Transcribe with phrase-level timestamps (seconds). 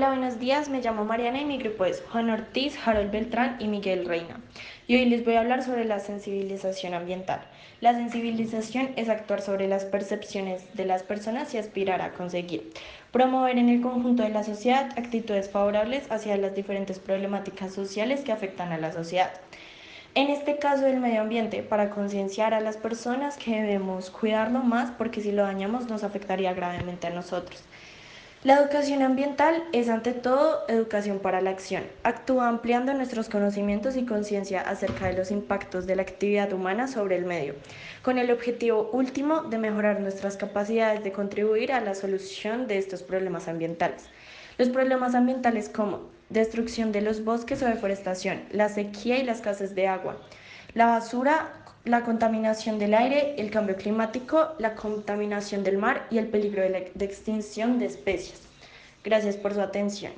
[0.00, 0.70] Hola, buenos días.
[0.70, 4.40] Me llamo Mariana y mi grupo es Juan Ortiz, Harold Beltrán y Miguel Reina.
[4.86, 7.42] Y hoy les voy a hablar sobre la sensibilización ambiental.
[7.82, 12.72] La sensibilización es actuar sobre las percepciones de las personas y aspirar a conseguir.
[13.12, 18.32] Promover en el conjunto de la sociedad actitudes favorables hacia las diferentes problemáticas sociales que
[18.32, 19.30] afectan a la sociedad.
[20.14, 24.92] En este caso del medio ambiente, para concienciar a las personas que debemos cuidarlo más
[24.92, 27.62] porque si lo dañamos nos afectaría gravemente a nosotros.
[28.42, 31.82] La educación ambiental es ante todo educación para la acción.
[32.04, 37.16] Actúa ampliando nuestros conocimientos y conciencia acerca de los impactos de la actividad humana sobre
[37.16, 37.54] el medio,
[38.00, 43.02] con el objetivo último de mejorar nuestras capacidades de contribuir a la solución de estos
[43.02, 44.06] problemas ambientales.
[44.56, 49.74] Los problemas ambientales como destrucción de los bosques o deforestación, la sequía y las escasez
[49.74, 50.16] de agua,
[50.72, 56.26] la basura la contaminación del aire, el cambio climático, la contaminación del mar y el
[56.26, 58.42] peligro de, extinción de especies.
[59.02, 60.12] Gracias por su atención.